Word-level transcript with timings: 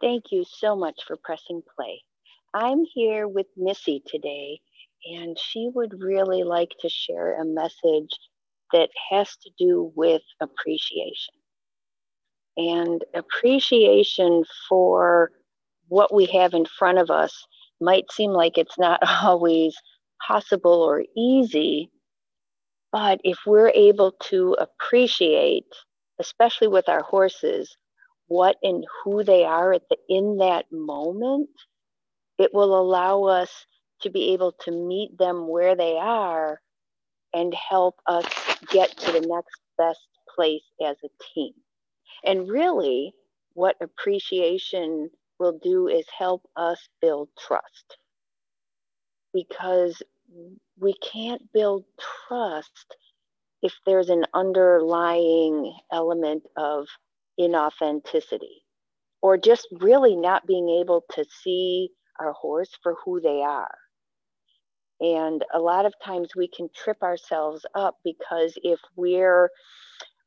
Thank 0.00 0.32
you 0.32 0.44
so 0.48 0.76
much 0.76 1.02
for 1.06 1.16
pressing 1.16 1.62
play. 1.76 2.02
I'm 2.54 2.84
here 2.84 3.28
with 3.28 3.46
Missy 3.56 4.02
today, 4.06 4.60
and 5.04 5.38
she 5.38 5.70
would 5.74 6.00
really 6.00 6.42
like 6.42 6.70
to 6.80 6.88
share 6.88 7.40
a 7.40 7.44
message 7.44 8.10
that 8.72 8.88
has 9.10 9.36
to 9.36 9.50
do 9.58 9.92
with 9.94 10.22
appreciation. 10.40 11.34
And 12.56 13.04
appreciation 13.14 14.44
for 14.68 15.32
what 15.88 16.14
we 16.14 16.26
have 16.26 16.54
in 16.54 16.64
front 16.66 16.98
of 16.98 17.10
us 17.10 17.46
might 17.80 18.10
seem 18.12 18.30
like 18.30 18.58
it's 18.58 18.78
not 18.78 19.00
always 19.22 19.76
possible 20.26 20.82
or 20.82 21.04
easy, 21.16 21.90
but 22.92 23.20
if 23.24 23.38
we're 23.46 23.70
able 23.74 24.12
to 24.24 24.56
appreciate, 24.58 25.66
especially 26.18 26.68
with 26.68 26.88
our 26.88 27.02
horses, 27.02 27.76
what 28.30 28.56
and 28.62 28.86
who 29.02 29.24
they 29.24 29.44
are 29.44 29.72
at 29.72 29.82
the 29.90 29.96
in 30.08 30.36
that 30.38 30.64
moment, 30.70 31.50
it 32.38 32.54
will 32.54 32.80
allow 32.80 33.24
us 33.24 33.66
to 34.02 34.10
be 34.10 34.32
able 34.34 34.52
to 34.52 34.70
meet 34.70 35.18
them 35.18 35.48
where 35.48 35.74
they 35.74 35.96
are 35.98 36.60
and 37.34 37.52
help 37.52 37.96
us 38.06 38.24
get 38.70 38.96
to 38.98 39.10
the 39.10 39.20
next 39.20 39.60
best 39.76 40.06
place 40.32 40.62
as 40.80 40.96
a 41.04 41.08
team. 41.34 41.52
And 42.24 42.48
really, 42.48 43.12
what 43.54 43.74
appreciation 43.82 45.10
will 45.40 45.58
do 45.60 45.88
is 45.88 46.06
help 46.16 46.42
us 46.54 46.88
build 47.02 47.30
trust. 47.36 47.96
Because 49.34 50.00
we 50.78 50.94
can't 51.12 51.42
build 51.52 51.84
trust 52.28 52.94
if 53.60 53.74
there's 53.84 54.08
an 54.08 54.24
underlying 54.34 55.74
element 55.92 56.44
of 56.56 56.86
inauthenticity 57.40 58.62
or 59.22 59.36
just 59.38 59.66
really 59.80 60.16
not 60.16 60.46
being 60.46 60.68
able 60.80 61.04
to 61.12 61.24
see 61.42 61.90
our 62.18 62.32
horse 62.32 62.70
for 62.82 62.96
who 63.04 63.20
they 63.20 63.42
are. 63.42 63.74
And 65.00 65.44
a 65.54 65.58
lot 65.58 65.86
of 65.86 65.94
times 66.04 66.36
we 66.36 66.48
can 66.48 66.68
trip 66.74 67.02
ourselves 67.02 67.64
up 67.74 67.96
because 68.04 68.58
if 68.62 68.78
we're 68.96 69.50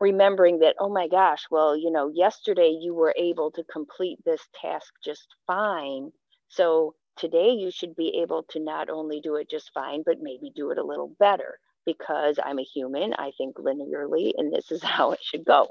remembering 0.00 0.60
that, 0.60 0.76
oh 0.80 0.88
my 0.88 1.08
gosh, 1.08 1.44
well, 1.50 1.76
you 1.76 1.90
know, 1.90 2.10
yesterday 2.14 2.76
you 2.80 2.94
were 2.94 3.14
able 3.18 3.50
to 3.52 3.64
complete 3.64 4.18
this 4.24 4.40
task 4.60 4.92
just 5.04 5.26
fine. 5.46 6.10
So 6.48 6.94
today 7.18 7.50
you 7.50 7.70
should 7.70 7.94
be 7.94 8.20
able 8.22 8.44
to 8.50 8.60
not 8.60 8.88
only 8.88 9.20
do 9.20 9.36
it 9.36 9.50
just 9.50 9.70
fine, 9.74 10.02
but 10.04 10.22
maybe 10.22 10.50
do 10.54 10.70
it 10.70 10.78
a 10.78 10.84
little 10.84 11.14
better 11.18 11.58
because 11.84 12.38
I'm 12.42 12.58
a 12.58 12.64
human. 12.64 13.12
I 13.14 13.32
think 13.36 13.56
linearly, 13.56 14.32
and 14.36 14.52
this 14.52 14.70
is 14.70 14.82
how 14.82 15.12
it 15.12 15.20
should 15.22 15.44
go. 15.44 15.68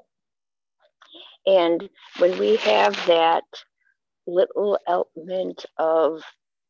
And 1.46 1.90
when 2.20 2.38
we 2.40 2.58
have 2.58 2.96
that 3.08 3.44
little 4.28 4.78
element 4.88 5.66
of 5.78 6.22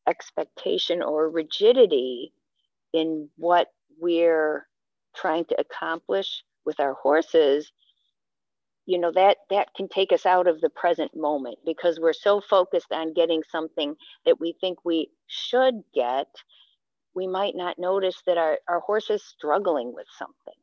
expectation 0.08 1.02
or 1.02 1.30
rigidity 1.30 2.32
in 2.92 3.28
what 3.36 3.68
we're 4.00 4.66
trying 5.14 5.44
to 5.46 5.60
accomplish 5.60 6.42
with 6.64 6.80
our 6.80 6.94
horses, 6.94 7.70
you 8.86 8.98
know 8.98 9.12
that 9.12 9.38
that 9.50 9.68
can 9.76 9.88
take 9.88 10.12
us 10.12 10.26
out 10.26 10.48
of 10.48 10.60
the 10.60 10.70
present 10.70 11.12
moment 11.16 11.58
because 11.64 12.00
we're 12.00 12.12
so 12.12 12.40
focused 12.40 12.92
on 12.92 13.14
getting 13.14 13.42
something 13.50 13.94
that 14.26 14.40
we 14.40 14.56
think 14.60 14.78
we 14.84 15.08
should 15.28 15.82
get 15.94 16.26
we 17.14 17.26
might 17.26 17.54
not 17.56 17.78
notice 17.78 18.22
that 18.26 18.38
our, 18.38 18.58
our 18.68 18.80
horse 18.80 19.10
is 19.10 19.24
struggling 19.24 19.92
with 19.94 20.06
something 20.18 20.54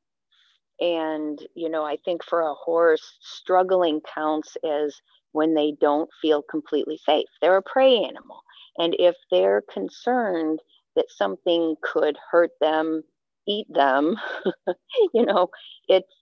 and, 0.80 1.39
you 1.55 1.69
know, 1.69 1.83
I 1.83 1.97
think 2.05 2.23
for 2.23 2.41
a 2.41 2.53
horse, 2.53 3.17
struggling 3.22 4.02
counts 4.02 4.58
as 4.63 5.02
when 5.31 5.53
they 5.53 5.73
don't 5.80 6.09
feel 6.22 6.41
completely 6.41 6.99
safe. 7.05 7.27
They're 7.41 7.58
a 7.58 7.61
prey 7.61 7.97
animal. 8.03 8.41
And 8.77 8.95
if 8.97 9.16
they're 9.31 9.63
concerned 9.72 10.59
that 10.95 11.05
something 11.09 11.75
could 11.81 12.17
hurt 12.31 12.52
them, 12.61 13.03
eat 13.47 13.67
them, 13.69 14.16
you 15.13 15.25
know, 15.25 15.50
it's 15.88 16.13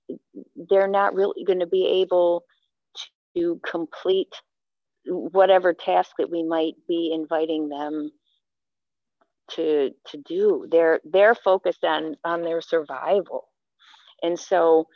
they're 0.69 0.87
not 0.87 1.13
really 1.13 1.43
going 1.45 1.59
to 1.59 1.67
be 1.67 1.85
able 2.01 2.43
to 3.35 3.59
complete 3.69 4.33
whatever 5.05 5.73
task 5.73 6.11
that 6.17 6.29
we 6.29 6.43
might 6.43 6.75
be 6.87 7.11
inviting 7.13 7.69
them 7.69 8.11
to 9.51 9.91
to 10.07 10.17
do. 10.17 10.67
They're 10.69 10.99
they're 11.05 11.35
focused 11.35 11.83
on 11.83 12.15
on 12.23 12.41
their 12.43 12.61
survival 12.61 13.47
and 14.23 14.39
so, 14.39 14.87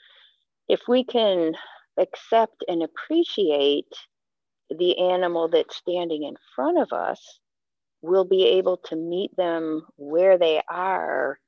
if 0.68 0.82
we 0.88 1.04
can 1.04 1.54
accept 1.98 2.64
and 2.68 2.84
appreciate 2.84 3.94
the 4.70 4.98
animal 5.00 5.50
that's 5.50 5.76
standing 5.76 6.24
in 6.24 6.36
front 6.56 6.80
of 6.80 6.92
us, 6.94 7.40
we'll 8.02 8.26
be 8.26 8.46
able 8.46 8.78
to 8.78 8.96
meet 8.96 9.36
them 9.38 9.86
where 9.98 10.38
they 10.38 10.62
are 10.70 11.40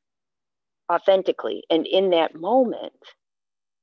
authentically 0.92 1.64
and 1.70 1.88
in 1.88 2.10
that 2.12 2.36
moment 2.36 2.94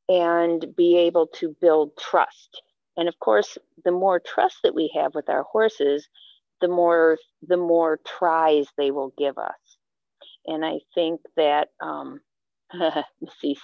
and 0.08 0.66
be 0.76 0.96
able 0.98 1.26
to 1.28 1.56
build 1.60 1.96
trust. 1.96 2.62
And 2.96 3.08
of 3.08 3.18
course, 3.18 3.56
the 3.84 3.92
more 3.92 4.20
trust 4.20 4.58
that 4.64 4.74
we 4.74 4.92
have 4.94 5.14
with 5.14 5.28
our 5.28 5.44
horses, 5.44 6.08
the 6.60 6.68
more 6.68 7.16
the 7.46 7.56
more 7.56 7.98
tries 8.06 8.66
they 8.76 8.90
will 8.90 9.14
give 9.16 9.38
us. 9.38 9.78
And 10.46 10.64
I 10.64 10.80
think 10.94 11.20
that 11.36 11.68
um, 11.80 12.20
Missy, 13.20 13.58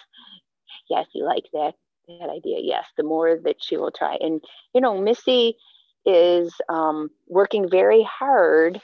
yes, 0.91 1.07
you 1.15 1.25
like 1.25 1.45
that 1.53 1.75
that 2.09 2.31
idea. 2.31 2.59
Yes, 2.61 2.87
the 2.97 3.03
more 3.03 3.39
that 3.45 3.57
she 3.61 3.77
will 3.77 3.91
try, 3.91 4.17
and 4.21 4.41
you 4.75 4.81
know, 4.81 5.01
Missy 5.01 5.57
is 6.05 6.55
um, 6.69 7.11
working 7.27 7.69
very 7.69 8.05
hard 8.05 8.81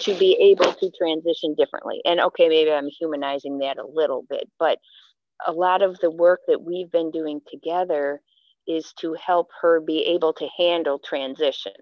to 0.00 0.14
be 0.18 0.34
able 0.40 0.72
to 0.72 0.90
transition 0.96 1.54
differently. 1.56 2.00
And 2.04 2.20
okay, 2.20 2.48
maybe 2.48 2.70
I'm 2.70 2.88
humanizing 2.88 3.58
that 3.58 3.78
a 3.78 3.86
little 3.86 4.24
bit, 4.28 4.48
but 4.58 4.78
a 5.46 5.52
lot 5.52 5.82
of 5.82 5.98
the 6.00 6.10
work 6.10 6.40
that 6.46 6.62
we've 6.62 6.90
been 6.90 7.10
doing 7.10 7.40
together 7.50 8.20
is 8.66 8.92
to 9.00 9.14
help 9.14 9.48
her 9.60 9.80
be 9.80 10.02
able 10.06 10.32
to 10.34 10.48
handle 10.56 10.98
transitions 10.98 11.76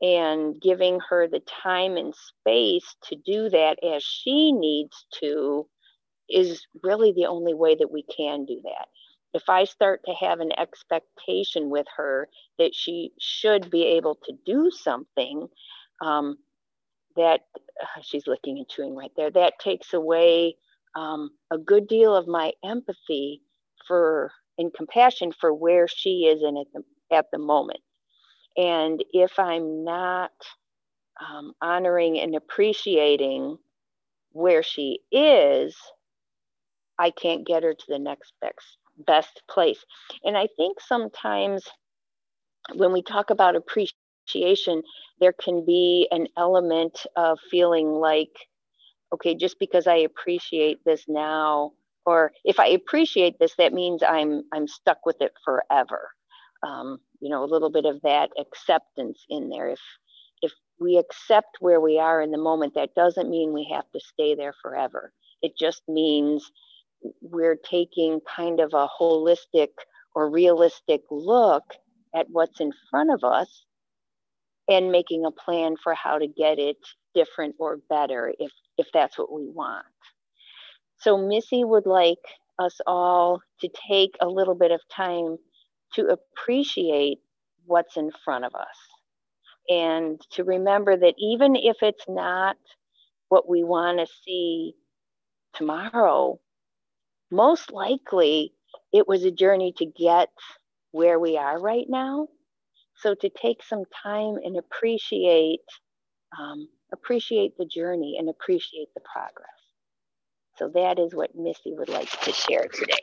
and 0.00 0.60
giving 0.62 1.00
her 1.08 1.26
the 1.26 1.42
time 1.62 1.96
and 1.96 2.14
space 2.14 2.94
to 3.02 3.16
do 3.26 3.48
that 3.50 3.78
as 3.82 4.02
she 4.02 4.52
needs 4.52 5.06
to 5.20 5.66
is 6.28 6.66
really 6.82 7.12
the 7.12 7.26
only 7.26 7.54
way 7.54 7.74
that 7.74 7.90
we 7.90 8.02
can 8.02 8.44
do 8.44 8.60
that. 8.64 8.88
If 9.34 9.48
I 9.48 9.64
start 9.64 10.00
to 10.06 10.14
have 10.14 10.40
an 10.40 10.52
expectation 10.58 11.70
with 11.70 11.86
her 11.96 12.28
that 12.58 12.74
she 12.74 13.12
should 13.18 13.70
be 13.70 13.84
able 13.84 14.16
to 14.24 14.32
do 14.46 14.70
something, 14.70 15.48
um, 16.00 16.38
that 17.16 17.40
uh, 17.82 18.00
she's 18.02 18.26
licking 18.26 18.58
and 18.58 18.68
chewing 18.68 18.94
right 18.94 19.12
there, 19.16 19.30
that 19.30 19.58
takes 19.60 19.92
away 19.92 20.56
um, 20.96 21.30
a 21.50 21.58
good 21.58 21.86
deal 21.88 22.14
of 22.14 22.26
my 22.26 22.52
empathy 22.64 23.42
for 23.86 24.32
and 24.58 24.74
compassion 24.74 25.32
for 25.32 25.54
where 25.54 25.86
she 25.86 26.26
is 26.26 26.42
in 26.42 26.56
at 26.56 26.66
the, 26.72 27.16
at 27.16 27.26
the 27.32 27.38
moment. 27.38 27.80
And 28.56 29.02
if 29.12 29.38
I'm 29.38 29.84
not 29.84 30.32
um, 31.20 31.52
honoring 31.62 32.18
and 32.18 32.34
appreciating 32.34 33.58
where 34.32 34.62
she 34.62 35.00
is, 35.12 35.76
I 36.98 37.10
can't 37.10 37.46
get 37.46 37.62
her 37.62 37.74
to 37.74 37.84
the 37.88 37.98
next 37.98 38.32
best, 38.40 38.78
best 39.06 39.42
place. 39.50 39.84
And 40.24 40.36
I 40.36 40.48
think 40.56 40.80
sometimes 40.80 41.64
when 42.74 42.92
we 42.92 43.02
talk 43.02 43.30
about 43.30 43.56
appreciation, 43.56 44.82
there 45.20 45.32
can 45.32 45.64
be 45.64 46.08
an 46.10 46.26
element 46.36 47.06
of 47.16 47.38
feeling 47.50 47.88
like, 47.88 48.32
okay, 49.14 49.34
just 49.34 49.58
because 49.58 49.86
I 49.86 49.96
appreciate 49.96 50.78
this 50.84 51.04
now, 51.08 51.72
or 52.06 52.32
if 52.44 52.58
I 52.58 52.68
appreciate 52.68 53.38
this, 53.38 53.54
that 53.58 53.72
means 53.72 54.02
I'm 54.02 54.42
I'm 54.52 54.66
stuck 54.66 55.04
with 55.06 55.16
it 55.20 55.32
forever. 55.44 56.10
Um, 56.66 56.98
you 57.20 57.30
know, 57.30 57.44
a 57.44 57.46
little 57.52 57.70
bit 57.70 57.84
of 57.84 58.00
that 58.02 58.30
acceptance 58.38 59.24
in 59.28 59.48
there. 59.48 59.68
If 59.68 59.80
if 60.42 60.52
we 60.80 60.98
accept 60.98 61.58
where 61.60 61.80
we 61.80 61.98
are 61.98 62.22
in 62.22 62.30
the 62.30 62.38
moment, 62.38 62.74
that 62.74 62.94
doesn't 62.94 63.30
mean 63.30 63.52
we 63.52 63.68
have 63.72 63.90
to 63.92 64.00
stay 64.00 64.34
there 64.34 64.54
forever. 64.62 65.12
It 65.42 65.52
just 65.58 65.82
means 65.88 66.50
we're 67.20 67.56
taking 67.56 68.20
kind 68.34 68.60
of 68.60 68.72
a 68.74 68.88
holistic 69.00 69.68
or 70.14 70.30
realistic 70.30 71.02
look 71.10 71.64
at 72.14 72.26
what's 72.30 72.60
in 72.60 72.72
front 72.90 73.10
of 73.10 73.24
us 73.24 73.64
and 74.68 74.92
making 74.92 75.24
a 75.24 75.30
plan 75.30 75.76
for 75.82 75.94
how 75.94 76.18
to 76.18 76.26
get 76.26 76.58
it 76.58 76.76
different 77.14 77.54
or 77.58 77.78
better 77.88 78.32
if 78.38 78.52
if 78.78 78.86
that's 78.92 79.18
what 79.18 79.32
we 79.32 79.48
want. 79.48 79.86
So 80.98 81.16
Missy 81.18 81.64
would 81.64 81.86
like 81.86 82.18
us 82.58 82.80
all 82.86 83.40
to 83.60 83.68
take 83.88 84.16
a 84.20 84.28
little 84.28 84.54
bit 84.54 84.70
of 84.70 84.80
time 84.94 85.36
to 85.94 86.06
appreciate 86.08 87.18
what's 87.66 87.96
in 87.96 88.10
front 88.24 88.44
of 88.44 88.54
us 88.54 88.66
and 89.68 90.20
to 90.32 90.44
remember 90.44 90.96
that 90.96 91.14
even 91.18 91.56
if 91.56 91.76
it's 91.82 92.04
not 92.08 92.56
what 93.28 93.48
we 93.48 93.64
want 93.64 93.98
to 93.98 94.06
see 94.24 94.74
tomorrow, 95.54 96.38
most 97.30 97.72
likely 97.72 98.52
it 98.92 99.06
was 99.06 99.24
a 99.24 99.30
journey 99.30 99.72
to 99.78 99.86
get 99.86 100.28
where 100.92 101.18
we 101.18 101.36
are 101.36 101.60
right 101.60 101.86
now. 101.88 102.28
So 102.96 103.14
to 103.14 103.28
take 103.28 103.62
some 103.62 103.84
time 104.02 104.36
and 104.42 104.56
appreciate 104.56 105.60
um, 106.38 106.68
appreciate 106.92 107.56
the 107.56 107.64
journey 107.64 108.16
and 108.18 108.28
appreciate 108.28 108.88
the 108.94 109.00
progress. 109.00 109.48
So 110.58 110.70
that 110.74 110.98
is 110.98 111.14
what 111.14 111.34
Missy 111.34 111.74
would 111.74 111.88
like 111.88 112.10
to 112.22 112.32
share 112.32 112.66
today. 112.66 112.98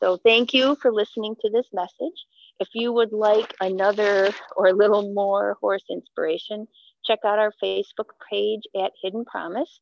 So 0.00 0.16
thank 0.16 0.54
you 0.54 0.76
for 0.80 0.92
listening 0.92 1.34
to 1.40 1.50
this 1.50 1.66
message. 1.72 2.24
If 2.60 2.68
you 2.74 2.92
would 2.92 3.12
like 3.12 3.54
another 3.60 4.30
or 4.56 4.68
a 4.68 4.72
little 4.72 5.12
more 5.12 5.56
horse 5.60 5.84
inspiration, 5.90 6.68
check 7.04 7.20
out 7.24 7.38
our 7.38 7.52
Facebook 7.62 8.10
page 8.30 8.62
at 8.76 8.92
Hidden 9.02 9.24
Promise, 9.24 9.80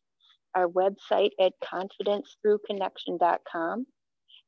our 0.57 0.67
website 0.67 1.31
at 1.39 1.53
confidencethroughconnection.com, 1.63 3.87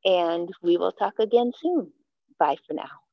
and 0.05 0.49
we 0.63 0.77
will 0.77 0.93
talk 0.93 1.15
again 1.21 1.53
soon. 1.61 1.93
Bye 2.39 2.57
for 2.67 2.75
now. 2.75 3.08